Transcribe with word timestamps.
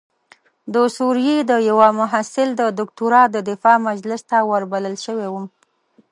د 0.73 0.75
سوریې 0.97 1.37
د 1.49 1.51
یوه 1.69 1.87
محصل 1.99 2.49
د 2.59 2.61
دکتورا 2.79 3.21
د 3.31 3.37
دفاع 3.49 3.77
مجلس 3.89 4.21
ته 4.29 4.37
وربلل 4.51 4.95
شوی 5.05 5.27
وم. 5.29 5.45